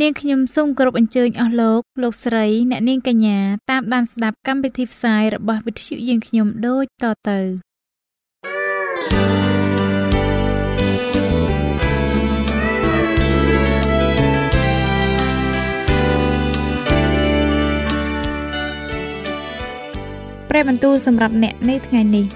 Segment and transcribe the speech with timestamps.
[0.00, 3.38] នាងខ្ញុំសូមគោរពអញ្ជើញអស់លោកលោកស្រីអ្នកនាងកញ្ញា
[3.70, 7.38] តាមដានស្ដាប់កម្មវិធីផ្សាយរបស់វិទ្យុយើងខ្ញុំដូចតទៅ
[20.50, 22.26] ព្រះបន្ទូលសម្រាប់អ្នកនៅថ្ងៃនេះ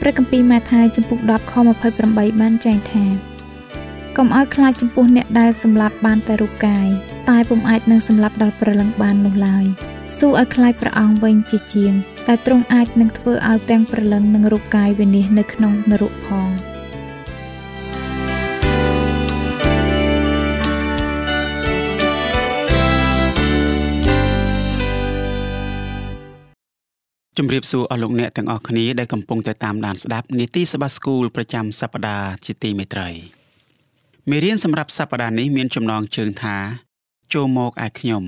[0.00, 1.54] ព្រះគម្ពីរម៉ាថាយចំពុក10ខ
[1.96, 3.35] 28បានចែងថា
[4.16, 6.86] កុំឲ្យខ្លាចចំពោះអ្នកដែលសម្លាប់បានតែរូបកាយ
[7.30, 9.64] តែពុំអាចនឹងសម្លាប់ដល់ព្រលឹងបាននោះឡើយ
[10.18, 11.92] ស៊ូឲ្យខ្លាចព្រះអង្គវិញជាជាង
[12.26, 16.50] តែទ្រង់អាចនឹងធ្វើឲ្យទាំងព្រលឹងនិងរូបកាយវិនិច្ឆ័យនៅក្នុងនរកផង
[27.38, 33.10] ជំរាបសួរអស់លោកអ្នកទាំងអស់គ្នាដែលកំពុងតែតាមដានស្ដាប់នីតិសភាស្គូលប្រចាំសប្ដាហ៍ជាទីមេត្រី
[34.30, 36.56] មេរៀនសម្រាប់សប្តាហ៍នេះមានចំណងជើងថា
[37.32, 38.24] ចូលមកឯខ្ញុំ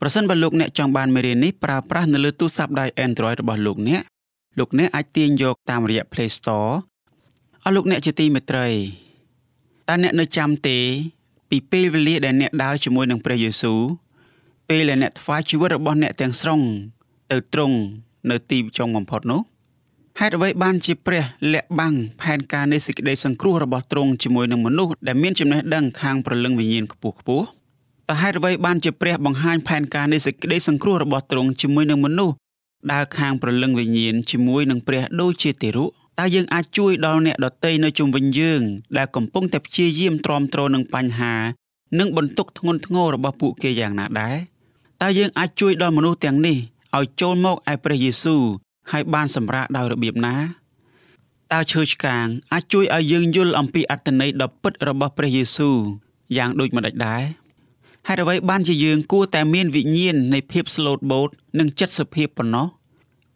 [0.00, 4.02] ប្រសិនបើលោកអ្នកចង់បានមេរៀននេះប្រើប្រាស់នៅលើទូរស័ព្ទដៃ Android របស់លោកអ្នក
[4.58, 6.72] លោកអ្នកអាចទាញយកតាមរយៈ Play Store
[7.64, 8.68] អស់លោកអ្នកជាទីមេត្រី
[9.88, 10.78] តើអ្នកនៅចាំទេ
[11.50, 13.80] ពីពេលវេលាដែលអ្នកដើរជាមួយនឹងព្រះយេស៊ូវ
[14.68, 16.60] ពេលដែលអ្នកថ្វាយជីវិតរបស់អ្នកទាំងស្រុង
[17.30, 17.76] ទៅទ្រង់
[18.30, 19.40] នៅទីចុងបំផុតនោះ
[20.22, 27.46] ហេតុអ្វីបានជាព្រះលាក់បាំងផែនការនៃសេចក្តីសង្គ្រោះរបស់ទ្រង់ជាមួយនឹងមនុស្សដែលមានចំណេះដឹងខាងព្រលឹងវិញ្ញាណខ្ពស់ខ្ពស់
[28.08, 32.34] តើហេតុអ្វីបានជាព្រះបង្ហាញផែនការនៃសេចក្តីសង្គ្រោះរបស់ទ្រង់ជាមួយនឹងមនុស្ស
[32.92, 35.86] ដើរខាងព្រលឹងវិញ្ញាណជាមួយនឹងព្រះដូចជាទារុ
[36.18, 38.60] តើយើងអាចជួយដល់អ្នកដតីនៅជុំវិញយើង
[38.96, 41.34] ដែលកំពុងតែព្យាយាមទ្រាំទ្រនឹងបញ្ហា
[41.98, 44.36] និងបន្ទុកធ្ងន់ធ្ងររបស់ពួកគេយ៉ាងណាដែរ
[45.02, 46.56] តើយើងអាចជួយដល់មនុស្សទាំងនេះ
[46.96, 48.44] ឲ្យចូលមកឯព្រះយេស៊ូវ
[48.92, 50.36] ហើយបានសម្រាកដោយរបៀបណា
[51.52, 55.76] តើឈើឆ្កាងអាចជួយឲ្យយើងយល់អំពីអត្តន័យដ៏ពិតរបស់ព្រះយេស៊ូវ
[56.36, 57.22] យ៉ាងដូចម្តេចដែរ
[58.08, 62.66] ហេតុអ្វីបានជាយើងគួរតែមានវិញ្ញាណនៃភាពស្លូតបូតនិងចិត្តសុភាពប៉ុណ្ណោះ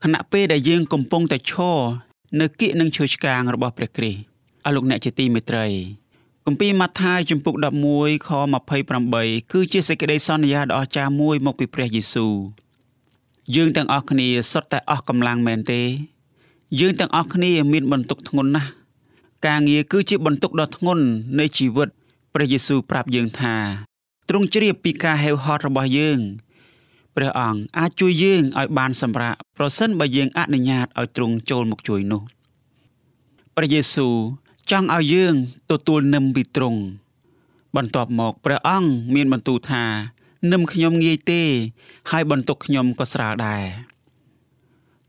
[0.04, 1.78] ខណៈពេលដែលយើងកំពុងតែឈរ
[2.40, 4.20] នៅគៀកនឹងឈើឆ្កាងរបស់ព្រះគ្រីស្ទ
[4.64, 5.66] អស់លោកអ្នកជាទីមេត្រី
[6.46, 7.54] គម្ពីរម៉ាថាយជំពូក
[7.90, 8.30] 11ខ
[8.90, 12.34] 28គឺជាសេចក្តីសន្យាដ៏អស្ចារ្យមួយមកពីព្រះយេស៊ូវ
[13.52, 15.80] យើងទាំងអស់គ្នាសុទ្ធតែអស់កម្លាំងមែនទេ
[16.80, 18.68] យើងទាំងអស់គ្នាមានបន្ទុកធ្ងន់ណាស់
[19.46, 21.04] ការងារគឺជាបន្ទុកដ៏ធ្ងន់
[21.38, 21.88] នៃជីវិត
[22.34, 23.54] ព្រះយេស៊ូវប្រាប់យើងថា
[24.28, 26.18] ទ្រង់ជ្រាបពីការហេវហត់របស់យើង
[27.16, 32.22] ព្រះអង្គអាចជួយយើងឲ្យបានសម្រាកប្រសិនបើយើងអនុញ្ញាតឲ្យទ្រង់ចូលមកជួយនោះ
[33.56, 34.14] ព្រះយេស៊ូវ
[34.70, 35.34] ចង់ឲ្យយើង
[35.70, 36.80] ទទួលនឹមពីទ្រង់
[37.76, 39.82] បន្ទាប់មកព្រះអង្គមានបន្ទូលថា
[40.52, 41.42] នឹមខ្ញុំងាយទេ
[42.10, 43.64] ហើយបន្ទុកខ្ញុំក៏ស្រាលដែរ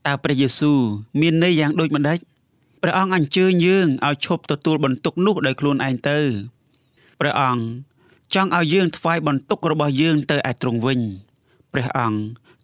[0.06, 0.80] តើព្រះយេស៊ូវ
[1.22, 2.20] មានន័យយ៉ាងដូចម្ដេច
[2.82, 6.20] ព្រះអង្គអញ្ជើញយើងឲ្យឈប់ទទួលបន្ទុកនោះដោយខ្លួនឯងទៅ
[7.20, 7.64] ព្រះអង្គ
[8.34, 11.00] ចង់ឲ្យយើងថ្វាយបន្ទុករបស់យើងទៅឯទ្រង់វិញ
[11.74, 12.20] ព្រះអង្គ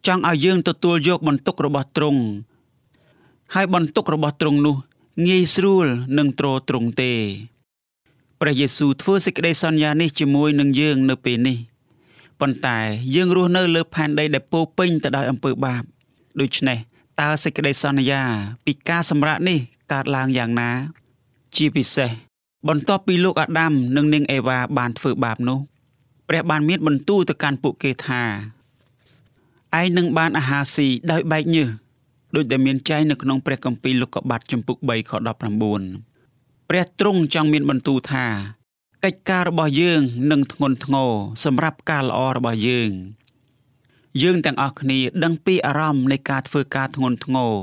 [0.08, 2.22] ចង់ឲ្យយើងទទួលយកបន្ទុករបស់ទ្រង់
[3.54, 4.76] ហើយបន្ទុករបស់ទ្រង់នោះ
[5.28, 7.14] ងាយស្រួលនឹងទ្រទ្រង់ទេ
[8.40, 11.58] ព្រះយេស៊ូវធ្វើសេចក្តីសន្យានេះជាមួយនឹងយើងនៅពេលនេះ
[12.42, 12.80] ប៉ុន្តែ
[13.16, 15.84] យើងរស់នៅលើផែនដីដែលពោពេញទៅដោយអំពើបាប
[16.42, 16.78] ដូច្នេះ
[17.20, 18.22] តើសេចក្តីសន្យា
[18.66, 19.58] ពីការសម្រាកនេះ
[19.92, 20.70] កើតឡើងយ៉ាងណា
[21.56, 22.10] ជាពិសេស
[22.68, 25.60] បន្ទាប់ពីលោកអាដាម និងនាងអេវ៉ាបានធ្វើបាបនោះ
[26.30, 28.24] ព្រះបានមានបន្ទូលទៅកាន់ពួកគេថា
[29.80, 31.70] ឯងនឹងបានអាហារស៊ីដោយបែកញើស
[32.36, 35.12] ដោយដែលមានចែងនៅក្នុងព្រះគម្ពីរលោកុបាទចំពុក3ខ
[35.90, 38.26] 19ព្រះទ្រង់ចង់មានបន្ទូលថា
[39.06, 40.02] កិច្ចការរបស់យើង
[40.32, 41.12] នឹងធ្ងន់ធ្ងរ
[41.46, 42.92] សម្រាប់ការល្អរបស់យើង
[44.22, 47.54] យើងទាំងអស់គ្នាដឹងពីអារម្មណ៍នៃការធ្វើការធ្ងន់ធ្ងរ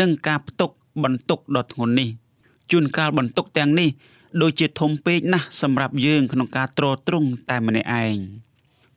[0.00, 0.70] និងការផ្ទុក
[1.04, 2.08] បន្ទុកដ៏ធ្ងន់នេះ
[2.70, 3.88] ជួនកាលបន្ទុកទាំងនេះ
[4.42, 8.16] ដូចជាធំពេកណាស់សម្រាប់យើងក្នុងការទ្រទ្រង់តែម្នាក់ឯង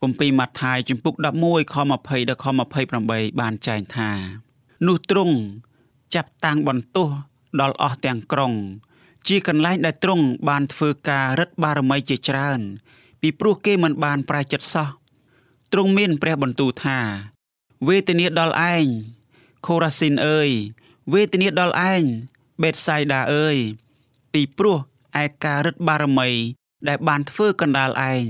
[0.02, 2.46] គម្ពីរម៉ាថាយជំពូក11ខ20ដល់ខ
[2.94, 4.10] 28បានចែងថា
[4.88, 5.36] នោះទ្រង់
[6.16, 7.08] ចាប់តាំងបន្ទោស
[7.62, 8.54] ដល់អស់ទាំងក្រុង
[9.28, 12.62] ជាកន្លែងដែលទ្រង់បានធ្វើការរឹតបារមីជាច្រើន
[13.22, 14.90] ពីព្រោះគេមិនបានប្រែចិត្តសោះ
[15.74, 17.00] ទ្រង់មានព្រះបន្ទូលថា
[17.88, 18.86] វេទនាដល់ឯង
[19.66, 20.50] ខូរ៉ាស៊ីនអើយ
[21.14, 22.04] វេទនាដល់ឯង
[22.62, 23.58] បេតសាយដាអើយ
[24.34, 24.78] ពីព្រោះ
[25.24, 26.30] ឯការរឹតបារមី
[26.88, 28.24] ដែលបានធ្វើកណ្ដាលឯង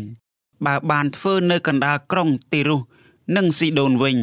[0.66, 2.82] បើបានធ្វើនៅកណ្ដាលក្រុងទីរុស
[3.36, 4.18] និងស៊ីដូនវិញ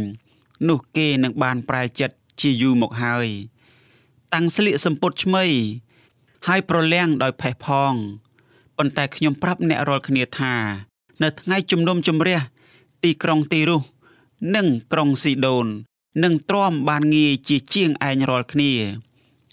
[0.68, 3.28] នោះគេនឹងបានប្រែចិត្តជាយូរមកហើយ
[4.34, 5.44] តាំងស្លៀកសម្ពុតឆ្មៃ
[6.48, 7.94] ហើយប្រលាំងដោយផេះផង
[8.76, 10.54] ប៉ុន្តែខ្ញុំប្រាប់អ្នករាល់គ្នាថា
[11.22, 12.38] នៅថ្ងៃជំនុំជម្រះ
[13.04, 13.82] ទីក្រុងទីរុស
[14.56, 15.66] និងក្រុងស៊ីដូន
[16.24, 18.72] នឹងទ្រាំបានងាយជាជាងឯងរាល់គ្នា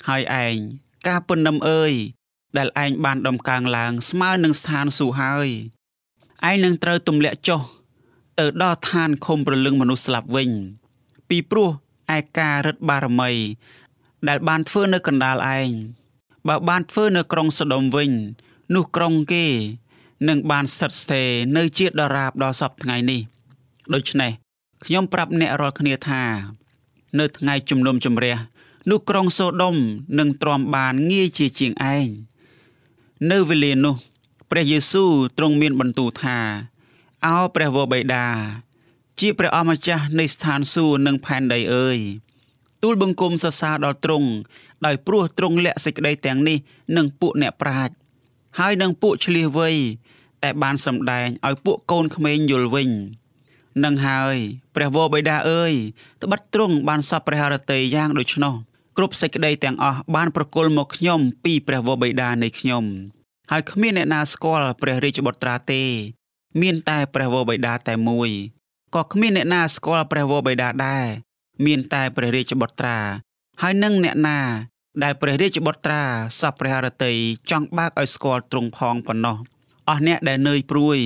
[0.07, 0.55] ហើយឯង
[1.07, 1.93] ការពន្នឹមអើយ
[2.57, 5.47] ដែលឯងបានដំកើងឡើងស្មើនឹងស្ថានសួគ៌ហើយ
[6.49, 7.61] ឯងនឹងត្រូវទម្លាក់ចុះ
[8.39, 10.51] ទៅដល់ឋានឃុំប្រលឹងមនុស្សស្លាប់វិញ
[11.29, 11.69] ពីព្រោះ
[12.15, 13.31] ឯការរឹតបារមី
[14.27, 15.69] ដែលបានធ្វើនៅកណ្ដាលឯង
[16.47, 18.11] បើបានធ្វើនៅក្រុងសូដុំវិញ
[18.75, 19.45] នោះក្រុងគេ
[20.27, 23.21] នឹងបានស្ថិតស្ថេរនៅជាតិដរាបដល់សពថ្ងៃនេះ
[23.93, 24.31] ដូច្នេះ
[24.85, 26.23] ខ្ញុំប្រាប់អ្នករាល់គ្នាថា
[27.19, 28.35] នៅថ្ងៃជំនុំជម្រះ
[28.89, 29.75] នោះក្រុងសូដុំ
[30.19, 32.07] នឹងទ្រាំបានងាយជាជាងឯង
[33.31, 33.95] នៅវេលានោះ
[34.51, 36.37] ព្រះយេស៊ូវទ្រង់មានបន្ទូលថា
[37.25, 38.27] អោព្រះវរបិតា
[39.19, 41.99] ជាព្រះអម្ចាស់នៃស្ថានសួគ៌និងផែនដីអើយ
[42.83, 44.29] ទូលបង្គំសរសើរដល់ទ្រង់
[44.85, 46.57] ដោយព្រោះទ្រង់លាក់សេចក្តីទាំងនេះ
[46.97, 47.93] នឹងពួកអ្នកប្រាជ្ញ
[48.59, 49.69] ហើយនឹងពួកឆ្លៀសវៃ
[50.43, 52.89] តែបានសម្ដែងឲ្យពួកកូនក្មេងយល់វិញ
[53.83, 54.35] នឹងហើយ
[54.75, 55.73] ព្រះវរបិតាអើយ
[56.23, 58.55] ត្បិតទ្រង់បានសពព្រះハរតីយ៉ាងដូច្នោះ
[58.97, 62.83] គ្រប់សេចក្តីទាំងអស់បានប្រគល់មកខ្ញុំពីព្រះវរបិតានៃខ្ញុំ
[63.51, 65.83] ហើយគ្មានអ្នកណាស្គាល់ព្រះរាជបុត្រាទេ
[66.61, 68.29] មានតែព្រះវរបិតាតែមួយ
[68.95, 71.05] ក៏គ្មានអ្នកណាស្គាល់ព្រះវរបិតាដែរ
[71.65, 72.97] មានតែព្រះរាជបុត្រា
[73.61, 74.39] ហើយនឹងអ្នកណា
[75.03, 76.01] ដែលព្រះរាជបុត្រា
[76.39, 77.13] សពព្រះハរតី
[77.51, 79.37] ចង់បើកឲ្យស្គាល់ទ្រង់ផងប៉ុណ្ណោះ
[79.89, 80.99] អស់អ្នកដែលនឿយព្រួយ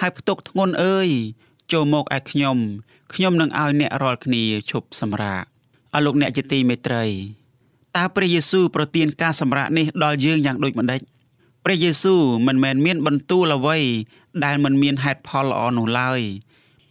[0.00, 1.08] ហើយផ្ទុកធ្ងន់អើយ
[1.72, 2.56] ចូលមកឯខ្ញុំ
[3.14, 5.44] ខ្ញុំនឹងឲ្យអ្នករាល់គ្នាឈប់សម្រាក
[5.94, 7.04] អរលោកអ្នកជាទីមេត្រី
[7.96, 11.00] តើព្រះយេស៊ូវប្រទានការសម្រាកនេះដល់យើងយ៉ាងដូចម្ដេច
[11.64, 13.78] ព្រះយេស៊ូវមិនមែនមានបន្ទូលអ្វី
[14.44, 16.20] ដែលមិនមានហេតុផលល្អនោះឡើយ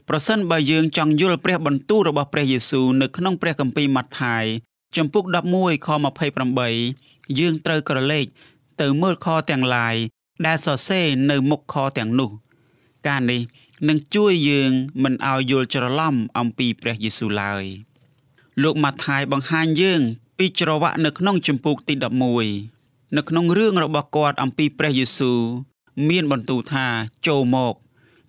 [0.10, 4.46] ប្រសិនបើយើងចង់យល់ព្រះបន្ទូលរបស់ព្រះយេស៊ូវនៅក្នុងព្រះគម្ពីរម៉ាថាយ
[4.98, 5.24] ចំពុក
[5.56, 5.88] 11ខ
[6.64, 8.26] 28យើងត្រូវក្រឡេក
[8.82, 9.96] ទៅមើលខទាំងឡាយ
[10.46, 12.32] ដែលសរសេរនៅមុខខទាំងនោះ
[13.08, 13.42] ការនេះ
[13.88, 14.72] នឹងជួយយើង
[15.04, 17.64] មិនឲ្យយល់ច្រឡំអំពីព្រះយេស៊ូវឡើយ
[18.64, 20.02] លោកម៉ាថាយបង្ហាញយើង
[20.38, 21.94] ពីច្រវាក់នៅក្នុងជំពូកទី
[22.56, 25.40] 11នៅក្នុងរឿងរបស់គាត់អំពីព្រះយេស៊ូវ
[26.10, 26.86] មានបន្ទូលថា
[27.28, 27.76] ចូលមក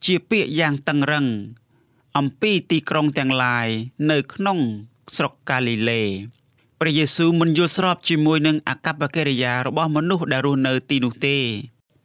[0.05, 1.27] ជាពាក្យយ៉ាងតឹងរឹង
[2.19, 3.69] អំពីទីក្រុងទាំងឡាយ
[4.11, 4.59] នៅក្នុង
[5.17, 6.03] ស្រុកកាលីលេ
[6.83, 11.37] ព្រះយេស៊ូវមិនយល់ស្របជាមួយនឹងអកប្បកិរិយារបស់មនុស្សដែលរស់នៅទីនោះទេ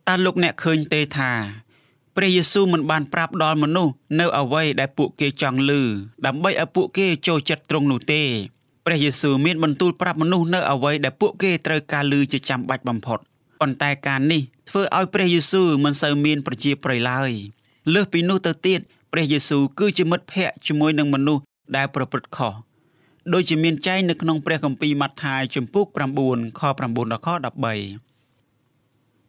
[0.08, 1.32] តើលោកអ្នកឃើញទេថា
[2.16, 5.72] ព្រះយេស៊ូវមិនបានប្រាប់ដល់មនុស្សនៅអ្វីដែលពួកគេចង់ឮ
[6.26, 8.24] ដើម្បីឲ្យពួកគេចូលចិត្តត្រង់នោះទេ
[8.86, 13.20] ព្រះយេស៊ូវមានបន្ទូលប្រាប់មនុស្សនៅអ្វីដែលពួកគេត្រូវការឮជាចាំបាច់បំផុត
[13.62, 17.32] ប៉ុន្តែការនេះធ្វើឲ្យព្រះយេស៊ូវមិនសូវមានប្រជាប្រិយឡើយ
[17.94, 18.80] លើសពីនោះទៅទៀត
[19.12, 21.44] ព្រះយេស៊ូវគឺជាមិត្តភក្តិជាមួយនឹងមនុស្ស
[21.76, 22.54] ដែលប្រព្រឹត្តខុស
[23.34, 25.86] ដូចជាមានចែងនៅក្នុងព្រះគម្ពីរម៉ាថាយជំពូក
[26.24, 27.38] 9ខ9ដល់ខ13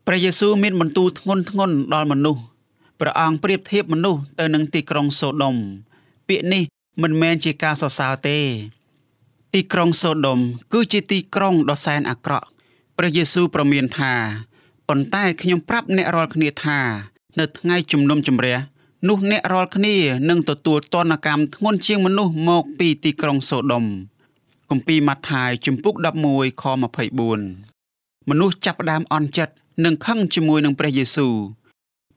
[0.07, 2.43] ព្រះយេស៊ូវមានបន្ទូលធ្ងន់ធ្ងរដល់មនុស្ស
[3.01, 5.55] ព្រះអង្គប្រៀបធៀបមនុស្សទៅនឹងទីក្រុងសូដុំ
[6.29, 6.63] ពាក្យនេះ
[7.03, 8.39] មិនមែនជាការសរសើរទេ
[9.55, 10.39] ទីក្រុងសូដុំ
[10.73, 12.47] គឺជាទីក្រុងដ៏សែនអាក្រក់
[12.97, 14.12] ព្រះយេស៊ូវប្រមានថា
[14.88, 16.79] ប៉ុន្តែខ្ញុំប្រាប់អ្នករាល់គ្នាថា
[17.38, 18.57] នៅថ្ងៃជំនុំជម្រះ
[19.09, 19.97] នោះអ្នករាល់គ្នា
[20.29, 23.85] នឹងទទួលទណ្ឌកម្មធ្ងន់ជាងមនុស្សមកពីទីក្រុងសូដុំ
[24.71, 25.95] គម្ពីរម៉ាថាយជំពូក
[26.29, 26.65] 11ខ
[27.47, 31.35] 24មនុស្សចាប់ផ្ដើមអន់ចិត្តនិងខឹងជាមួយនឹងព្រះយេស៊ូវ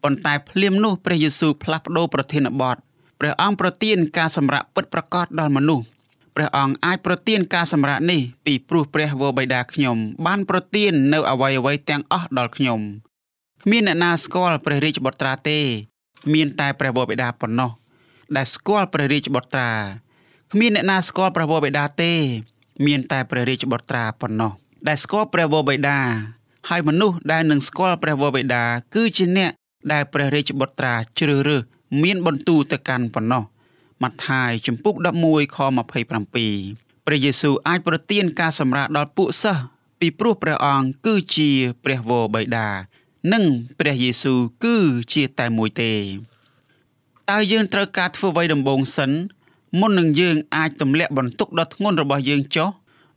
[0.03, 2.77] ប៉ុន្តែភ្លាមនោះព្រះយេស៊ូវផ្លាស់ប្ដូរប្រធានបទ
[3.19, 5.85] ព្រះអង្គប្រទានការសម្រាកពិតប្រាកដដល់មនុស្ស
[6.35, 12.79] ព្រះអង្គអាចប្រទានការសម្រាកនេះពីព្រោះព្រះវរបិតាខ្ញុំ បានប្រទាននៅអ្វីអ្វីទាំងអស់ដល់ខ្ញុំ
[13.63, 15.59] គ្មានអ្នកណាស្គាល់ព្រះរាជបុត្រាទេ
[16.33, 17.71] មានតែព្រះវរបិតាប៉ុណ្ណោះ
[18.35, 19.69] ដែលស្គាល់ព្រះរាជបុត្រា
[20.51, 22.13] គ្មានអ្នកណាស្គាល់ព្រះវរបិតាទេ
[22.85, 24.51] មានតែព្រះរាជបុត្រាប៉ុណ្ណោះ
[24.87, 25.99] ដែលស្គាល់ព្រះវរបិតា
[26.69, 28.63] ហើយមនុស្សដែលនឹងស្គាល់ព្រះវរបិតា
[28.95, 29.51] គឺជាអ្នក
[29.91, 31.63] ដែលព្រះរាជបុត្រាជ្រើសរើស
[32.03, 33.43] មានបន្ទូលទៅកាន់ប៉ុណ្ណោះ
[34.03, 34.95] ម៉ាថាយជំពូក
[35.25, 35.57] 11ខ
[35.97, 39.63] 27ព្រះយេស៊ូវអាចប្រទានការសម្រាកដល់ពួកសិស្ស
[39.99, 41.49] ពីព្រោះព្រះអង្គគឺជា
[41.83, 42.67] ព្រះវរបិតា
[43.33, 43.43] និង
[43.79, 44.75] ព្រះយេស៊ូវគឺ
[45.13, 45.93] ជាតែមួយទេ
[47.29, 49.11] តើយើងត្រូវការធ្វើអ្វីដំបូងសិន
[49.79, 52.69] មុននឹងយើងអាចទម្លាក់បន្ទុកដ៏ធ្ងន់របស់យើងចុះ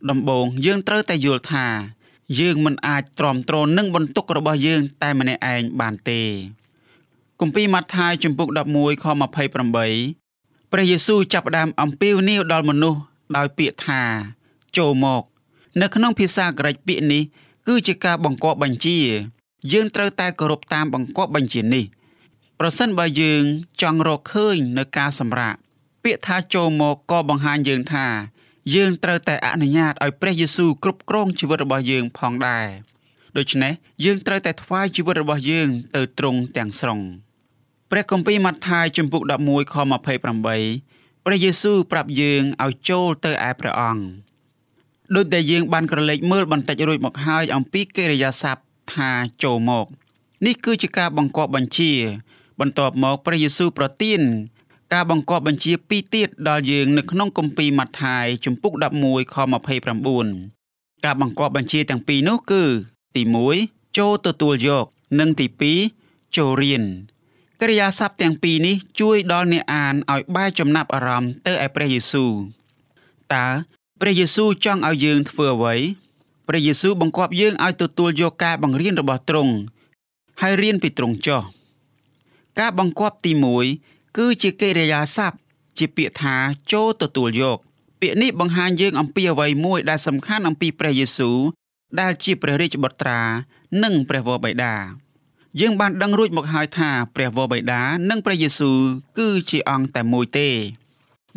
[0.09, 1.65] ដំបូងយើងត្រូវតែយល់ថា
[2.39, 6.21] យើងមិនអាចទ្រាំទ្រនឹងបន្ទុករបស់យើង តែម្នាក់ឯងបានទេ
[7.39, 12.99] គម្ពីរម៉ាថាយជំពូក11ខ28ព្រះយេស៊ូវចាប់ផ្ដើមអំពាវនាវដល់មនុស្ស
[13.37, 14.01] ដោយពាក្យថា
[14.77, 15.23] ចូលមក
[15.81, 17.23] នៅក្នុងភាសាក្រិកពាក្យនេះ
[17.67, 18.99] គឺជាការបង្គាប់បញ្ជា
[19.71, 21.85] យើងត្រូវតែគោរពតាមបង្គាប់បញ្ជានេះ
[22.59, 23.43] ប្រប្រសិនបើយើង
[23.81, 25.55] ចង់រកឃើញនៅការសម្រាក
[26.03, 28.07] ពាក្យថាចូលមកក៏បង្ហាញយើងថា
[28.75, 32.67] យើងត្រូវតែអនុញ្ញាតឲ្យព្រះយេស៊ូវគ្រប់គ្រងជីវិតរបស់យើងផងដែរ
[33.37, 33.73] ដូច្នេះ
[34.05, 36.99] យើងត្រូវតែថ្វាយជីវិតរបស់យើងទៅទ្រង់ទាំងស្រុង
[37.91, 40.23] ព្រះគម្ពីរម៉ាថាយជំពូក11ខ28
[41.25, 44.03] ព្រះយេស៊ូវប្រាប់យើងឲ្យចូលទៅឯព្រះអង្គ
[45.15, 49.09] ដូចដែលយើងបានក្រឡេកមើលបន្តិចរួចមកហើយអំពីកិរិយាសព្ទ ថា
[49.43, 49.85] ចូលមក
[50.45, 51.91] នេះគឺជាការបង្គាប់បញ្ជា
[52.59, 54.21] បន្ទាប់មកព្រះយេស៊ូវប្រទាន
[54.93, 58.73] ការបង្គាប់បញ្ជាពីរទៀតដល់យើងនៅក្នុងគម្ពីរម៉ាថាយជំពូក
[59.03, 59.35] 11ខ
[60.19, 62.63] 29ការបង្គាប់បញ្ជាទាំងពីរនោះគឺ
[63.15, 63.21] ទី
[63.59, 64.85] 1ចូលទទួលយក
[65.19, 65.47] និងទី
[65.91, 66.83] 2ចូលរៀន
[67.61, 72.31] កិរិយាសព្ទទាំងពីរនេះជួយដល់អ្នកអានឲ្យបែរចំណាប់អារម្មណ៍ទៅឯព្រះយេស៊ូវ
[73.33, 73.47] តើ
[74.01, 75.75] ព្រះយេស៊ូវចង់ឲ្យយើងធ្វើអ្វី
[76.53, 79.53] ព្រះយេស៊ូវបង្គាប់យើងឲ្យទទួលយកការបង្រៀនរបស់ទ្រង់
[80.41, 81.41] ហើយរៀនពីទ្រង់ចុះ
[82.59, 83.31] ការបង្គាប់ទី
[83.75, 85.37] 1គឺជាកិរិយាសព្ទ
[85.77, 86.35] ជាពាក្យថា
[86.71, 87.57] ចូលទទួលយក
[88.01, 91.37] ពាក្យនេះបង្ហាញយើងអំពីអ្វីមួយដែលសំខាន់អំពីព្រះយេស៊ូវ
[91.99, 93.19] ដែលជាព្រះរាជបុត្រា
[93.83, 94.75] និងព្រះវរបិតា
[95.59, 98.79] យើងបានដឹងរួចមកហើយថាព្រះវរបិតានិងព្រះយេស៊ូវ
[99.17, 100.49] គឺជាអង្គតែមួយទេ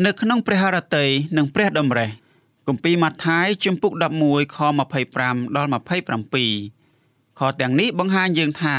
[0.04, 1.04] នៅក្នុងព្រះハរតី
[1.36, 2.10] និងព្រះតម្រេះ
[2.68, 3.92] គម្ពីរម៉ាថាយជំពូក
[4.24, 4.58] 11ខ
[5.06, 5.70] 25ដល់
[6.52, 8.76] 27ខទាំងនេះបង្ហាញយើងថា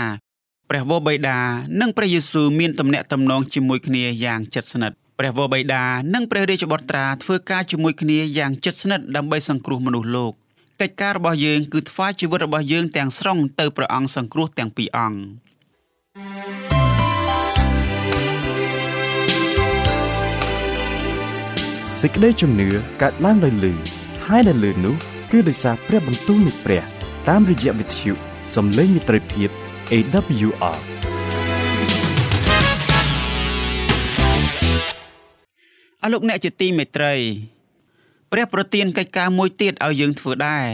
[0.70, 1.40] ព្រះវរបិតា
[1.82, 10.34] និងព្រះយេស៊ូវមានទំនាក់ទំនងជាមួយគ្នាយ៉ាងជិតស្និទ្ធព្រះវរបិតានិងព្រះរាជបុត្រាធ្វើការជាមួយគ្នាយ៉ាងជិតស្និទ្ធដើម្បីសង្គ្រោះមនុស្សលោក
[10.82, 16.77] កិច្ចការរបស់យើងគឺថ្វាយជីវិតរបស់យើងទាំងស្រុងទៅព្រះអង្គសង្គ្រោះទាំងពីរអង្គ
[22.04, 22.70] សេចក្តីជំនឿ
[23.02, 23.74] កើតឡើងដោយលឺ
[24.28, 24.96] ហើយដែលលឺនោះ
[25.32, 26.84] គឺដោយសារព្រះបន្ទូលនៃព្រះ
[27.30, 28.12] តាមរយៈវិទ្យុ
[28.56, 29.50] សំឡេងមិត្តភាព
[29.92, 30.80] AWR
[36.04, 37.14] អរលោកអ្នកជាទីមេត្រី
[38.32, 40.68] ព្រះប្រទានកិច្ចការមួយទៀតឲ្យយើងធ្វើដែរ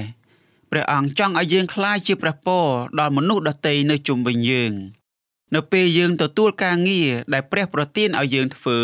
[0.71, 2.65] ព្រះអង្គចង់ឲ្យយើងក្លាយជាព្រះពរ
[2.99, 4.73] ដល់មនុស្សដទៃនៅជុំវិញយើង
[5.55, 8.77] នៅពេលយើងទទួលការងារដែលព្រះប្រទានឲ្យយើងធ្វើ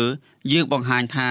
[0.52, 1.20] យើងបង្ហាញថ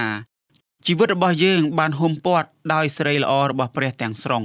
[0.86, 4.44] ជីវិតរបស់យើងបានហុំព័ទ្ធដោយសេរីល្អរបស់ព្រះទាំងស្រុង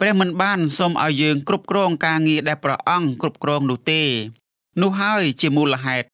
[0.00, 4.02] ព្រះមិនបានសូមឲ្យយើងគ្រប់គ្រងការងារដែលព្រះអង្គគ្រប់គ្រងនោះទេ
[4.82, 6.06] នោះហើយជាមូលហេតុ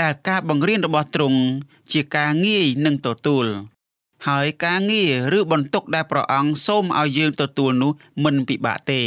[0.00, 1.40] ដែលការបង្រៀនរបស់ទ្រង់
[1.92, 3.46] ជាការងាយនឹងទទួល
[4.28, 7.92] ហើយការងារឬបន្ទុកដែលព្រះអង្គសូមឲ្យយើងទទួលនោះ
[8.24, 9.02] មិនពិបាកទេ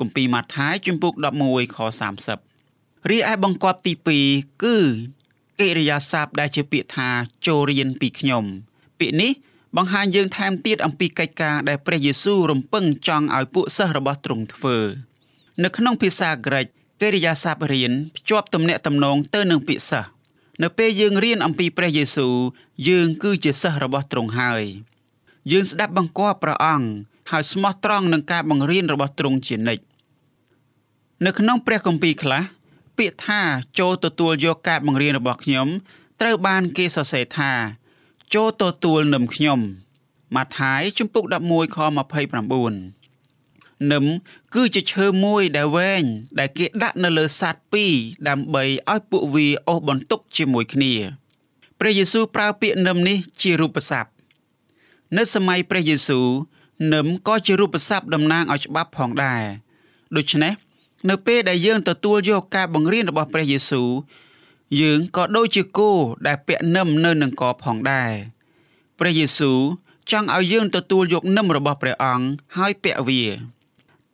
[0.00, 1.12] គម្ពីរម៉ាថាយជំពូក
[1.44, 1.78] 11ខ
[2.44, 3.92] 30រីឯបង្គាប់ទី
[4.28, 4.76] 2គឺ
[5.60, 7.08] កិរិយាសព្ទដែលជាពាក្យថា
[7.46, 8.44] ចូលរៀនពីខ្ញុំ
[9.00, 9.32] ពាក្យនេះ
[9.76, 14.76] បង្ហាញយើងថែមទៀតអំពីកិច្ចការដែលព្រះយេស៊ូវរំពឹងចង់ឲ្យពួកសិស្សរបស់ទ្រង់ធ្វើ
[15.62, 16.66] នៅក្នុងភាសាក្រិក
[17.00, 20.10] កិរិយាសព្ទរៀនភ្ជាប់ទំនាក់ទំនងទៅនឹងពាក្យសិស្ស
[20.62, 22.34] នៅពេលយើងរៀនអំពីព្រះយេស៊ូវ
[22.88, 24.64] យើងគឺជាសិស្សរបស់ទ្រង់ហើយ
[25.52, 26.88] យើងស្ដាប់បង្គាប់ព្រះអង្គ
[27.30, 29.82] ហើយស្មោះត្រង់នឹងការបង្រៀនរបស់ទ្រង់ជានិច្ច
[31.26, 32.42] នៅក្នុងព្រះគម្ពីរខ្លះ
[32.98, 33.40] ពាក្យថា
[33.78, 35.68] ចូលទទួលយកការបង្រៀនរបស់ខ្ញុំ
[36.20, 37.52] ត្រូវបានគេសរសេរថា
[38.34, 39.60] ចូលទទួលនឹមខ្ញុំ
[40.34, 41.78] ម៉ាថាយជំពូក11ខ
[43.04, 44.04] 29នឹម
[44.54, 46.02] គឺជាឈើមួយដែលវែង
[46.38, 47.92] ដែលគេដាក់នៅលើសត្វពីរ
[48.28, 50.92] ដើម្បីឲ្យពួកវាអូសបន្ទុកជាមួយគ្នា
[51.78, 54.10] ព្រះយេស៊ូវប្រើពាក្យនឹមនេះជារូបស័ព្ទ
[55.16, 56.26] នៅសម័យព្រះយេស៊ូវ
[56.92, 59.42] នឹមក៏ជារូបស័ព្ទតំណាងឲ្យច្បាប់ផងដែរ
[60.16, 60.52] ដូច្នេះ
[61.10, 63.88] នៅពេលដែលយើងទទួលយកការបង្រៀនរបស់ព្រះយេស៊ូវ
[64.80, 65.90] យើងក៏ដូចជាគោ
[66.26, 68.12] ដែលពាក់នឹមនៅនឹងកផងដែរ
[68.98, 69.58] ព្រះយេស៊ូវ
[70.10, 73.22] ចង់ឲ្យយើងទទួលយកនឹមរបស់ព្រះអង្គហើយពាក់វា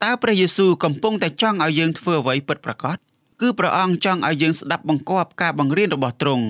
[0.03, 2.97] តើព្រះយេស៊ូវកំពុងតែចង់ឲ្យយើងធ្វើអ្វីពិតប្រាកដ
[3.41, 6.47] គឺព្រះអង្គចង់ឲ្យយើងស្ដាប់បង្គាប់ការបង្រៀនរបស់ទ្រង់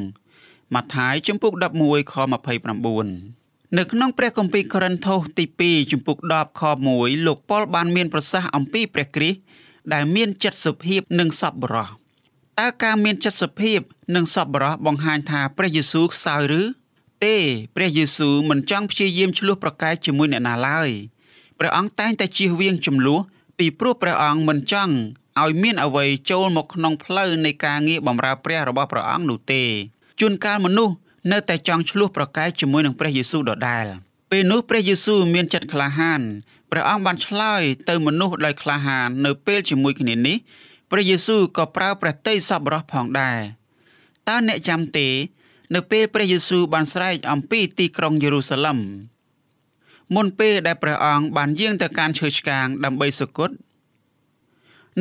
[0.75, 2.14] ម៉ាថាយជំពូក11ខ
[2.94, 6.62] 29នៅក្នុងព្រះគម្ពីរកូរិនថូសទី2ជំពូក10ខ
[6.94, 9.38] 1លោកប៉ុលបានមានប្រសាសន៍អំពីព្រះគ្រីស្ទ
[9.92, 12.01] ដែលមានចិត្តសុភាពនិងសប្បុរស
[12.61, 13.80] តើការមានចិត្តសុភាព
[14.14, 16.62] និងសប្បុរសបង្ហាញថាព្រះយេស៊ូវខ្សោយឬ
[17.25, 17.37] ទេ
[17.76, 20.90] ព្រះយេស៊ូវមិនចង់ព្យាយាមឆ្លោះប្រកែកជាមួយអ្នកណាឡើយ
[21.59, 23.21] ព្រះអង្គតែងតែជៀសវាងចំនួន
[23.59, 24.94] ពីព្រោះព្រះអង្គមិនចង់
[25.40, 29.62] ឲ្យមានអ្វីចូលមកក្នុងផ្លូវនៃការងារបម្រើព្រះរបស់ព្រះអង្គនោះទេ
[30.21, 30.94] ជួនកាលមនុស្ស
[31.32, 33.87] នៅតែចង់ឆ្លោះប្រកែកជាមួយនឹងព្រះយេស៊ូវដដែល
[34.30, 36.21] ពេលនោះព្រះយេស៊ូវមានចិត្តក្លាហាន
[36.71, 40.37] ព្រះអង្គបានឆ្លើយទៅមនុស្សដោយក្លាហាននៅពេលជាមួយគ្នានេះ
[40.92, 43.38] ព្រះយេស៊ូវក៏ប្រើព្រះតីសប្បុរសផងដែរ
[44.28, 45.08] តើអ្នកចាំទេ
[45.75, 48.78] នៅពេលព្រះយេស៊ូវបានស្រែកអំពីទីក្រុងយេរូសាឡិម
[50.14, 53.50] មុនពេលដែលព្រះអង្គបានយាងទៅកាន់ឈើឆ្កាងដើម្បីសុគត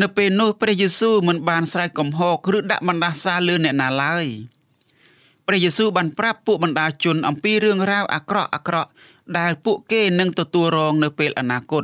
[0.02, 4.26] នៅពេលនោះព្រះយេស៊ូវមិនបានស្រែកកំហកឬដាក់បណ្ដាសាលើអ្នកណាឡើយ
[5.48, 8.90] ព្រះយេស៊ូវបានប្រាប់ពួកបណ្ដាជនអំពីរឿងរ៉ាវអាក្រក់អាក្រក់
[9.38, 11.84] ដែលពួកគេនឹងទទួលរងនៅពេលអនាគត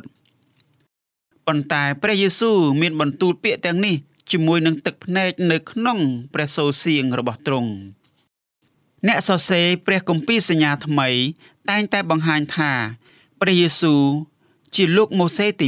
[1.47, 3.95] ប៉ុន្តែព្រះយេស៊ូវមានបន្ទូលពាក្យទាំងនេះ
[4.31, 5.99] ជាមួយនឹងទឹកភ្នែកនៅក្នុង
[6.33, 7.71] ព្រះសូរសៀងរបស់ទ្រង់
[9.07, 11.09] អ្នកសរសេរព្រះគម្ពីរសញ្ញាថ្មី
[11.69, 12.71] តែងតែបង្ហាញថា
[13.41, 14.01] ព្រះយេស៊ូវ
[14.75, 15.67] ជាលោកម៉ូសេទី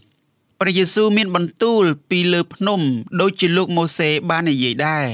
[0.00, 2.80] 2ព្រះយេស៊ូវមានបន្ទូលពីលើភ្នំ
[3.20, 5.06] ដូចជាលោកម៉ូសេបាននិយាយដែរ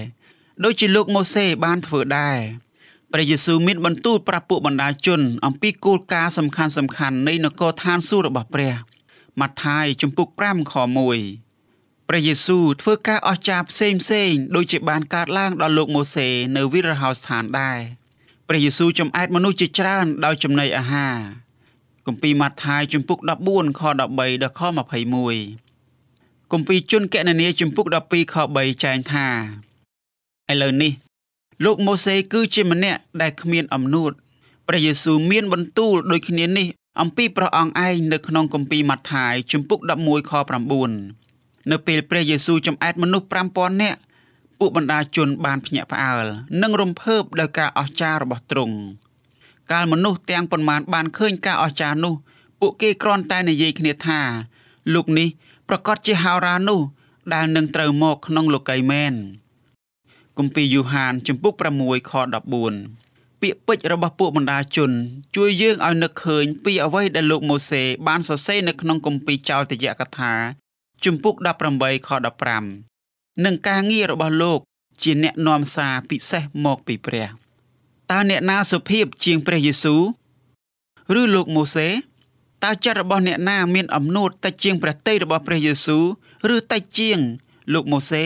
[0.65, 2.39] ដូចជាលោកម៉ូសេបានធ្វើដែរ
[3.13, 8.75] ព្រះយេស៊ូវមានបន្ទូលប្រាប់ពួកបណ្ដាជន អំពីគោលការណ៍សំខាន់សំខាន់នៃនគរឋានសួគ៌របស់ព្រះ
[9.41, 10.75] ម៉ាថាយជំពូក5ខ
[11.41, 17.79] 1ព្រះយេស៊ូវធ្វើការអស្ចារ្យផ្សេងផ្សេងដូចជាបានកើតឡើងដល់លោកម៉ូសេនៅវិរហោស្ថានដែរ
[18.49, 21.17] ព្រះយេស៊ូវចំអែតមនុស្សជាច្រើនដោយចំណីអាហារ
[22.07, 23.19] គម្ពីរម៉ាថាយជំពូក
[23.49, 24.61] 14ខ13ដល់ខ
[25.37, 29.27] 21គម្ពីរជនគណនាជំពូក12ខ3ចែងថា
[30.51, 30.93] ឥឡូវនេះ
[31.65, 34.13] លោកម៉ូសេគឺជាម្នាក់ដែលគ្មានអំនួត
[34.69, 36.67] ព្រះយេស៊ូវមានបន្ទូលដូចគ្នានេះ
[37.01, 40.33] អំពីព្រះអង្គឯងនៅក្នុងគម្ពីរម៉ាថាយជំពូក11ខ
[41.01, 43.99] 9នៅពេលព្រះយេស៊ូវចំអែតមនុស្ស5000នាក់
[44.59, 46.27] ពួកបណ្ដាជនបានភ្ញាក់ផ្អើល
[46.63, 48.77] និងរំភើបដោយការអស្ចារ្យរបស់ទ្រង់
[49.73, 52.15] កាលមនុស្សទាំងប៉ុន្មានបានឃើញការអស្ចារ្យនោះ
[52.61, 54.21] ពួកគេគ្រាន់តែនិយាយគ្នាថា
[54.95, 55.29] លោកនេះ
[55.69, 56.81] ប្រកាសជាហោរានោះ
[57.35, 59.15] ដែលនឹងត្រូវមកក្នុងលោកីមែន
[60.39, 62.13] គម្ពីរយូហាន ជំពូក6ខ
[62.65, 63.08] 14
[63.41, 64.91] ពាក្យពេចន៍របស់ពួកបណ្ដាជន
[65.37, 70.33] ជួយយើងឲ្យនឹកឃើញពីអ្វីដែលលោកម៉ូសេបានសរសេរនៅក្នុងគម្ពីរចោលតយកថា
[71.05, 71.35] ជំពូក
[71.73, 72.11] 18ខ
[72.77, 74.61] 15និងការងាររបស់លោក
[75.03, 77.29] ជាអ្នកនាំសារពិសេសមកពីព្រះ
[78.11, 80.03] តើអ្នកណាសុភាពជាងព្រះយេស៊ូវ
[81.21, 81.89] ឬលោកម៉ូសេ
[82.65, 86.05] តើចិត្តរបស់អ្នកណាមានអំណួតតិចជាងព្រះតីរបស់ព្រះយេស៊ូវ
[86.55, 87.19] ឬតិចជាង
[87.73, 88.25] លោកម៉ូសេ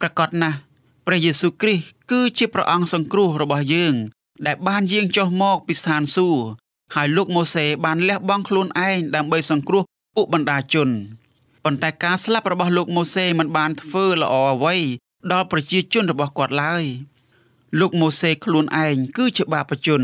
[0.00, 0.58] ប្រកាសណាស់
[1.06, 3.94] ព្រះយេស៊ូវគ្រីស្ទគឺជាព្រះអង្គសង្គ្រោះរបស់យើង
[4.46, 6.44] ដែលបានយាងចុះមកពីស្ថានសួគ៌
[6.94, 9.82] ហើយលោកម៉ូសេបានលះបង់ខ្លួនឯងដើម្បីសង្គ្រោះ
[10.16, 10.88] ពួកបណ្ដាជន
[11.64, 14.76] ប៉ុន្តែការស្លាប់របស់លោកម៉ូសេមិនបានធ្វើល្អអ្វី
[15.32, 16.84] ដល់ប្រជាជនរបស់គាត់ឡើយ
[17.80, 20.02] លោកម៉ូសេខ្លួនឯងគឺជាបាបជន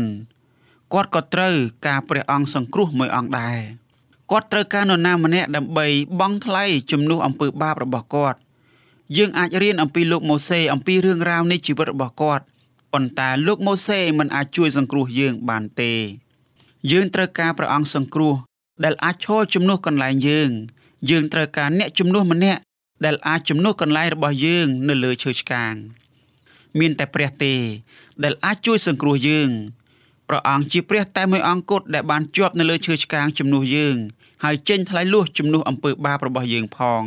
[0.93, 1.55] គាត់ក៏ត្រូវ
[1.87, 3.57] ការព្រះអង្គសង្គ្រោះមួយអង្គដែរ
[4.31, 5.87] គាត់ត្រូវការនរណាម្នាក់ដើម្បី
[6.19, 8.39] បង់ថ្លៃជំនួសអំពើបាបរបស់គាត់
[9.17, 12.43] យើងអាចរៀនអំពីលោកម៉ូសេអំពីរឿងរ៉ាវនៃជីវិតរបស់គាត់
[12.93, 15.93] ប៉ុន្តែលោកម៉ូសេមិនអាចជួយសង្គ្រោះយើងបានទេ
[16.91, 18.33] យើងត្រូវការព្រះអង្គសង្គ្រោះ
[18.83, 20.49] ដែលអាចឈរជំនួសកន្លែងយើង
[21.09, 22.61] យើងត្រូវការអ្នកជំនួសម្នាក់
[23.05, 25.73] ដែលអាចជំនួសកន្លែងរបស់យើង នៅលើឈើឆ្កាង
[26.79, 27.55] មានតែព្រះទេ
[28.23, 29.49] ដែលអាចជួយសង្គ្រោះយើង
[30.27, 33.97] ព្រះអង្គជាព្រះតែមួយអង្គគត់ដែលបានជាប់នៅលើឈើឆ្កាងជំនួសយើង
[34.43, 37.03] ហើយចេញថ្លៃលួសជំនួសអំពើបាបរបស់យើងផង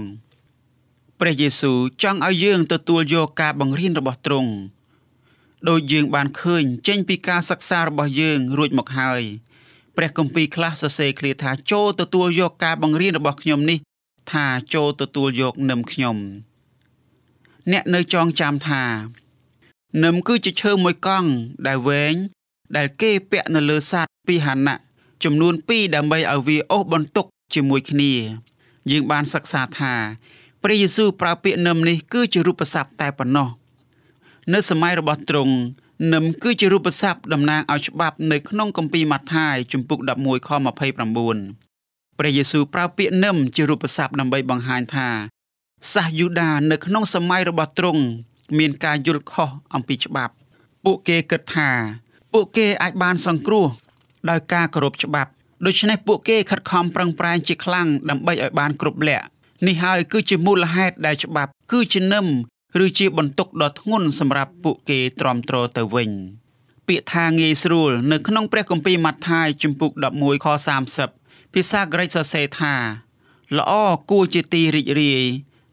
[1.21, 4.53] ព្រះយេស៊ូវចង់ឲ្យយើងទទួលយកការបង្រៀនរបស់ទ្រង់
[5.69, 9.23] ដោយយើងបានឃើញចេញពីការសិក្សារបស់យើងរួចមកហើយ
[9.97, 13.79] ព្រះគម្ពីរខ្លះសរសេរឃ្លាថាចូលទទួលយកការបង្រៀនរបស់ខ្ញុំនេះ
[14.33, 16.17] ថាចូលទទួលយកនឹមខ្ញុំ
[17.73, 18.85] អ្នកនៅចងចាំថា
[20.05, 21.31] នឹមគឺជាឈើមួយកង់
[21.67, 22.15] ដែលវែង
[22.77, 24.79] ដែលគេពាក់នៅលើសត្វពីហណៈ
[25.25, 28.13] ចំនួន2ដើម្បីឲ្យវាអូសបន្ទុកជាមួយគ្នា
[28.91, 29.95] យើងបានសិក្សាថា
[30.63, 33.49] ព្រះយេស៊ូវប្រើពាក្យនឹមនេះគឺជារូបស័ព្ទតែប៉ុណ្ណោះ
[34.51, 35.55] នៅសម័យរបស់ទ្រង់
[36.13, 40.51] នឹមគឺជារូបស័ព្ទតំណាងឲ្យច្បាប់នៅក្នុងគម្ពីរម៉ាថាយជំពូក11ខ
[41.13, 45.09] 29ព្រះយេស៊ូវប្រើពាក្យនឹមជារូបស័ព្ទដើម្បីបង្ហាញថា
[45.93, 48.03] សាសយូដានៅក្នុងសម័យរបស់ទ្រង់
[48.59, 50.35] មានការយល់ខុសអំពីច្បាប់
[50.85, 51.71] ពួកគេគិតថា
[52.33, 53.67] ពួកគេអាចបានសង្គ្រោះ
[54.31, 55.31] ដោយការគោរពច្បាប់
[55.67, 59.25] ដូច្នេះពួកគេខិតខំប្រឹងប្រែងជាខ្លាំងដើម្បីឲ្យបានគ្រប់លក្ខ
[59.67, 62.27] នេះហើយគឺជាមូលហេតុដែលច្បាប់ គឺជានឹម
[62.85, 66.11] ឬជាបន្ទុកដ៏ធ្ងន់សម្រាប់ពួកគេទ្រាំទ្រទៅវិញ
[66.89, 70.47] ពាក្យថាងាយស្រួលនៅក្នុងព្រះគម្ពីរម៉ាថាយជំពូក11ខ
[71.01, 72.75] 30ភាសាក្រិកសរសេរថា
[73.59, 73.73] ល្អ
[74.11, 75.25] គួរជាទីរីករាយ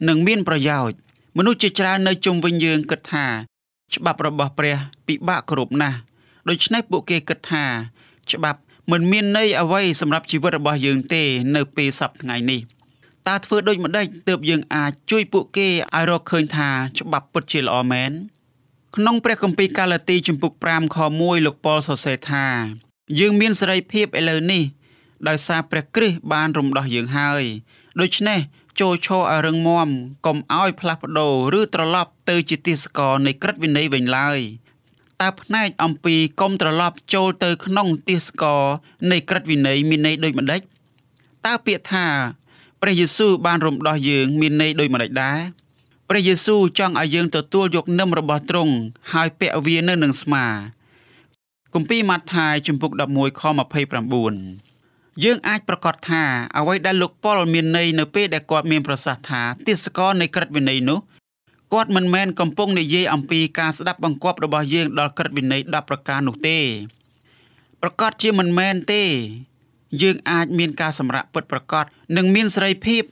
[0.08, 0.98] និងមានប្រយោជន៍
[1.38, 3.26] មនុស្សជាច្រើននៅជុំវិញយើងគិតថា
[3.94, 5.98] ច្បាប់របស់ព្រះពិបាកគ្រប់ណាស់
[6.50, 7.64] ដូច្នេះពួកគេគិតថា
[8.32, 8.60] ច្បាប់
[8.92, 11.24] មិនមានន័យអ្វីសម្រាប់ជីវិតរបស់យើងទេ
[11.56, 12.62] នៅពេលសប្តាហ៍ថ្ងៃនេះ។
[13.30, 18.12] តើធ្វើដូចម្ដេចទើបយើងអាចជួយពួកគេឲ្យរកឃើញថាច្បាប់ពិតជាល្អមែន
[18.96, 22.46] ក្នុងព្រះគម្ពីរកាឡាទីជំពូក5ខ1លោកប៉ុលសរសេរថា
[23.20, 24.64] យើងមានសេរីភាពឥឡូវនេះ
[25.28, 27.44] ដោយសារព្រះគ្រីស្ទបានរំដោះយើងហើយ
[28.02, 28.40] ដូច្នេះ
[28.80, 29.90] ចូលឈរឲ្យរឹងមាំ
[30.26, 34.40] កុំឲ្យផ្លាស់ប្ដូរឬត្រឡប់ទៅជាទាសករនៃក្រឹតវិន័យវិញឡើយ
[35.22, 38.64] តើផ្នែកអំពីកុំត្រឡប់ចូលទៅក្នុងទាសករ
[39.12, 40.62] នៃក្រឹតវិន័យមានន័យដូចម្ដេច
[41.46, 42.06] តើពាក្យថា
[42.82, 45.40] ព្រះយេស៊ូវបានរំដោះយើងមានន័យដូចម្តេចដែរ
[46.10, 48.74] ព្រះយេស៊ូវចង់ឲ្យយើងទទួលយកនឹមរបស់ទ្រង់
[49.14, 50.46] ហើយពាក់វានៅនឹងស្មា
[51.74, 53.42] គម្ពីរម៉ាថាយជំពូក11ខ
[54.18, 56.24] 29យើងអាចប្រកាសថា
[56.58, 61.00] អ្វីដែលលោកប៉ុលមានន័យនៅពេលដែលគាត់មានប្រសាសន៍ថាទាសករនៃក្រឹតវិន័យនោះ
[61.74, 66.60] គាត់មិនមែនកំពុងនិយាយអំពីការស្ដាប់បង្គាប់របស់យើងដល់ក្រឹតវិន័យ10ប្រការនោះទេ
[67.82, 69.04] ប្រកាសជាមិនមែនទេ
[70.02, 71.86] យើងអាចមានការសម្រេចពិតប្រកប
[72.18, 73.04] និងមានសេរីភាព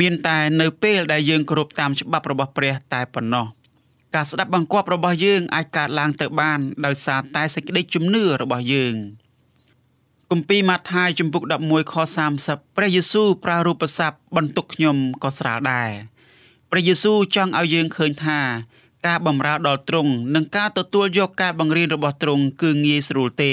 [0.00, 3.46] មានតែនៅពេលដែលយើងគោរពតាមច្បាប់របស់ព្រះតែប៉ុណ្ណោះ
[4.14, 8.94] ការស្ដាប់បង្គាប់របស់យើងអាចកើតឡើងទៅបានដោយសារតែសេចក្តីជំនឿរបស់យើង
[10.30, 11.94] គម្ពីរម៉ាថាយជំពូក11ខ
[12.36, 15.90] 30ព្រះយេស៊ូវប្រើរូបស័ព្ទបន្ទុកខ្ញុំក៏ស្រាលដែរ
[16.70, 18.40] ព្រះយេស៊ូវចង់ឲ្យយើងឃើញថា
[19.06, 23.52] ការបម្រើដល់ទ្រង់និងការទទួលយកការបង្រៀនរបស់ទ្រង់គឺងាយស្រួលទេ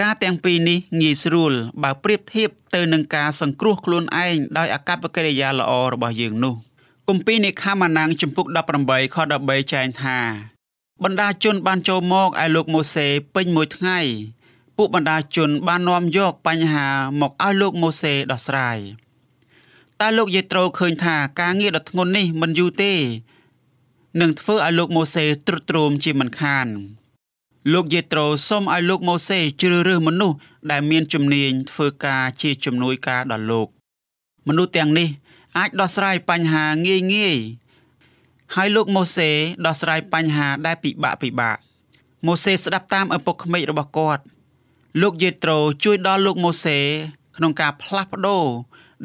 [0.00, 1.52] ការទាំងពីរនេះងាយស្រួល
[1.82, 6.54] បើប្រៀបធៀបទៅនឹងការសង្គ្រោះខ្លួនឯងដោយអកប្បកិរិយាល្អរបស់យើងនោះ
[7.08, 8.46] គម្ពីរនេខាម៉ាណាំងជំពូក
[8.80, 10.18] 18ខ13ចែងថា
[11.04, 13.98] បណ្ដាជនបានចូលមកឯលោកម៉ូសេពេញមួយថ្ងៃ
[14.76, 16.86] ពួកបណ្ដាជនបាននាំយកបញ្ហា
[17.20, 18.78] មកឲ្យលោកម៉ូសេដោះស្រាយ
[20.00, 22.94] តើលោកយេត្រូឃើញថាការងារដ៏ធ្ងន់នេះមិនយូរទេ
[24.20, 26.68] នឹងធ្វើឲ្យលោកម៉ូសេទ្រុឌទ្រោមជាមិនខាន
[27.72, 30.36] លោកយេត្រូសូមឲ្យលោកម៉ូសេជ្រើសរើសមនុស្ស
[30.70, 33.68] ដែលមានជំនាញធ្វើការជាជំនួយការដល់លោក
[34.48, 35.08] មនុស្សទាំងនេះ
[35.58, 37.38] អាចដោះស្រាយបញ្ហាងាយងាយ
[38.54, 39.30] ហើយលោកម៉ូសេ
[39.66, 41.56] ដោះស្រាយបញ្ហាដែលពិបាកពិបាក
[42.26, 44.22] ម៉ូសេស្ដាប់តាមឪពុកក្មេករបស់គាត់
[45.02, 46.78] លោកយេត្រូជួយដល់លោកម៉ូសេ
[47.36, 48.44] ក្នុងការផ្លាស់ប្ដូរ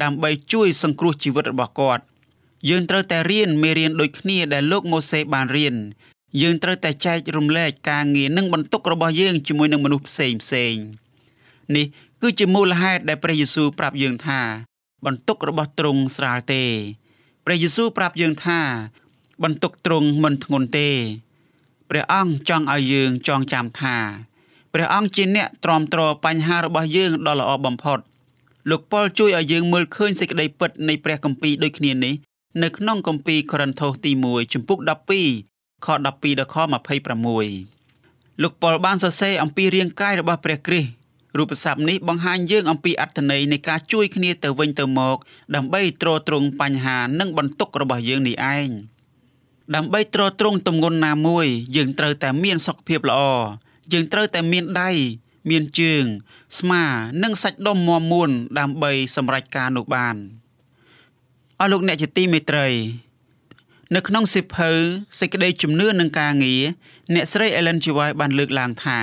[0.02, 2.04] ដើម្បីជួយសង្គ្រោះជីវិតរបស់គាត់
[2.70, 5.76] យើងត្រូវតែរៀនមេរៀនដូចគ្នាដែលលោកម៉ូសេបានរៀន
[6.42, 10.76] យើងត្រូវតែចែករំលែកការងារនិងបន្ទុករបស់យើងជាមួយនឹងមនុស្សផ្សេងផ្សេង
[11.76, 11.86] នេះ
[12.22, 14.42] គឺជាមូលហេតុដែលព្រះយេស៊ូវប្រាប់យើងថា
[15.06, 16.64] បន្ទុករបស់ទ្រង់ស្រាលទេ
[17.46, 18.60] ព្រះយេស៊ូវប្រាប់យើងថា
[19.44, 20.90] បន្ទុកទ្រង់មិនធ្ងន់ទេ
[21.90, 23.96] ព្រះអង្គចង់ឲ្យយើងចងចាំថា
[24.74, 28.00] ព្រះអង្គជាអ្នកទ្រាំទ្របញ្ហារបស់យើងដ៏ល្អបំផុត
[28.70, 32.14] លោកប៉ុលជួយឲ្យយើងមើលឃើញសេចក្តីពិតនៃព្រះគម្ពីរដូចគ្នានេះ
[32.64, 34.80] នៅក្នុងគម្ពីរកូរិនថូសទី1ជំពូក
[35.18, 35.49] 12
[35.86, 36.56] ខ12ដល់ខ
[37.30, 41.00] 26លោកប៉ុលបានសរសេរអំពីរាងកាយរបស់ព្រះគ្រីស្ទ
[41.38, 45.18] រូបស័ព្ទនេះបង្ហាញយើងអំពីអត្ថន័យនៃការជួយគ្នាទៅវិញទៅមក
[45.56, 48.70] ដើម្បីទ្រទ្រង់បញ្ហានិងបន្ទុករបស់យើងនេះឯង
[49.76, 53.22] ដើម្បីទ្រទ្រង់ទម្ងន់ណាមួយ យើងត្រូវតែមានសុខភាពល្អ
[53.94, 54.92] យើងត្រូវតែមានដៃ
[55.50, 56.04] មានជើង
[56.60, 56.84] ស្មា
[57.24, 60.16] និងសាច់ដុំមាំមួនដើម្បីសម្រេចការនោះបាន
[61.60, 62.68] អស់លោកអ្នកជាទីមេត្រី
[63.96, 64.72] នៅក្នុងសិភៅ
[65.20, 66.64] សេចក្តីជំនឿនឹងការងារ
[67.14, 67.86] អ្នកស្រី Ellen G.
[67.98, 69.00] White បានលើកឡើងថា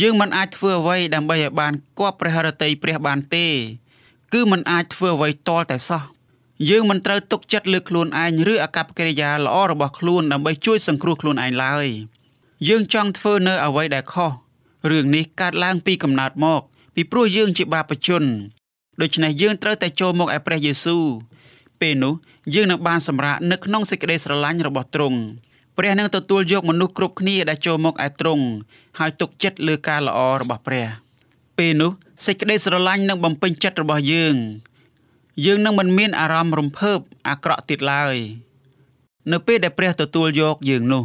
[0.00, 3.46] យើងមិនអាចធ្វើអ្វីដើម្បីឲ្យបានគប់ព្រះハរតីព្រះបានទេ
[4.32, 6.02] គឺមិនអាចធ្វើអ្វីតលតែសោះ
[6.70, 11.86] យើងមិនត្រូវទុកចិត្តលើខ្លួនឯងឬអកប្បកិរិយាល្អរបស់ខ្លួនដើម្បីជួយសង្គ្រោះខ្លួនឯងឡើយ
[12.68, 14.32] យើងចង់ធ្វើនៅអ្វីដែលខុស
[14.90, 16.62] រឿងនេះកើតឡើងពីកំណើតមក
[16.94, 18.24] ពីព្រោះយើងជាបាបជន
[19.00, 21.04] ដូច្នេះយើងត្រូវតែចូលមកឯព្រះយេស៊ូវ
[21.80, 22.14] ពេលនោះ
[22.54, 25.18] យើងនឹងបានសម្រាកនៅក្នុងសេចក្តីស្រឡាញ់របស់ទ្រង់
[25.76, 28.44] ព្រះនឹងទទួលយកមនុស្សគ្រប់គ្នាដែលចូលមកឯទ្រង់
[28.98, 30.86] ហើយទុកចិត្តលើការល្អរបស់ព្រះ
[31.58, 31.90] ពេលនោះ
[32.26, 34.36] សេចក្តីស្រឡាញ់នឹងបំពេញចិត្តរបស់យើង
[35.44, 38.16] យើងនឹងមិនមានអារម្មណ៍រំភើបអាក្រក់ទៀតឡើយ
[39.32, 41.04] នៅពេលដែលព្រះទទួលយកយើងនោះ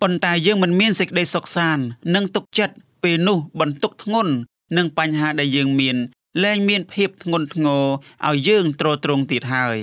[0.00, 4.32] ប៉ុន្តែយើងមិនមានសេចក្តីសុខសាន្តនិងទុកចិត្តពេលនោះបន្ទុកធ្ងន់
[4.76, 5.96] និងបញ្ហាដែលយើងមាន
[6.44, 7.84] លែងមានភាពធ្ងន់ធ្ងរ
[8.28, 9.78] ឲ្យយើងទ្រទ្រង់ទៀតហើយ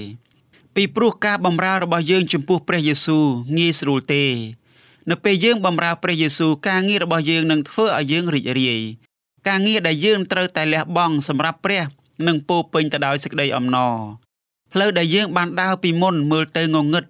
[0.76, 3.26] ពីព្រោះការបម្រើរបស់យើងចំពោះព្រះយេស៊ូវ
[3.58, 4.24] ងាយស្រួលទេ
[5.10, 8.82] នៅពេលយើងបម្រើព្រះយេស៊ូវការងាររបស់យើងនឹងធ្វើឲ្យយើងរីករាយ
[9.48, 11.84] ការងារដែលយើងត្រូវតែលះបង់សម្រាប់ព្រះ
[12.28, 13.96] នឹងពោពេញទៅដោយសេចក្តីអំណរ
[14.74, 17.04] ផ្លូវដែលយើងបានដើរពីមុនមើលទៅងងឹត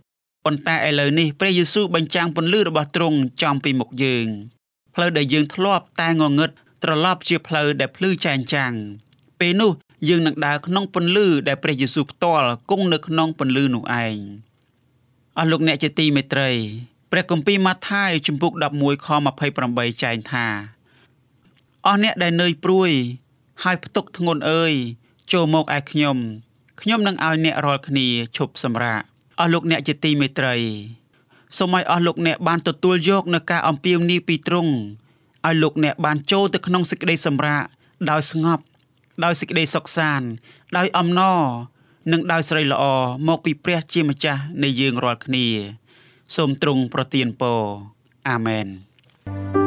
[0.46, 4.28] ប៉ុន្តែឥឡូវនេះព្រះយេស៊ូវបញ្ចាំងពន្លឺរបស់ទ្រង់ចំពីមុខយើង
[4.96, 6.50] ផ្លូវដែលយើងធ្លាប់តែងងឹត
[6.84, 8.74] ត្រឡប់ជាផ្លូវដែលភ្លឺចែងចាំង
[9.40, 9.72] ពេលនោះ
[10.08, 14.18] យើងនឹងដើរក្នុងពន្លឺដែលព្រះយេស៊ូវផ្ទាល់គង់នៅក្នុងពន្លឺនោះឯង
[15.38, 16.50] អស់លោកអ្នកជាទីមេត្រី
[17.12, 19.08] ព្រះគម្ពីរម៉ាថាយជំពូក11ខ
[19.56, 20.46] 28ចែងថា
[21.86, 22.92] អស់អ្នកដែលនឿយព្រួយ
[23.64, 24.74] ហើយផ្ទុកធ្ងន់អើយ
[25.34, 26.18] ចូលមកឯខ្ញុំ
[26.82, 29.02] ខ្ញុំនឹងឲ្យអ្នករាល់គ្នាឈប់សម្រាក
[29.40, 30.56] អស់លោកអ្នកជាទីមេត្រី
[31.58, 34.74] សូមឲ្យអស់លោកអ្នកបានទទួលយកនៅការអំពាវនាវពីទ្រង់
[35.48, 37.64] ឲ្យលោកអ្នកបានចូលទៅក្នុងសេចក្តីសម្រាក
[38.10, 38.64] ដោយស្ងប់
[39.24, 40.28] ដោយសេចក្តីសុខសាន្ត
[40.78, 41.42] ដោយអំណរ
[42.12, 42.84] និងដោយស្រីល្អ
[43.28, 45.46] មកពីព្រះជាម្ចាស់នៃយើងរាល់គ្នា
[46.36, 47.62] សូមទ្រង់ប្រទានពរ
[48.30, 49.67] អាមែនបើស